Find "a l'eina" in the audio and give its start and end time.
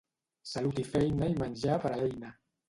1.93-2.35